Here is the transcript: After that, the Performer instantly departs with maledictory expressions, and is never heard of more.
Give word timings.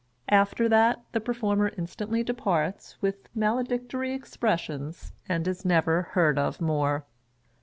After 0.29 0.67
that, 0.67 1.03
the 1.11 1.21
Performer 1.21 1.71
instantly 1.77 2.23
departs 2.23 2.99
with 3.03 3.29
maledictory 3.35 4.15
expressions, 4.15 5.13
and 5.29 5.47
is 5.47 5.63
never 5.63 6.01
heard 6.13 6.39
of 6.39 6.59
more. 6.59 7.05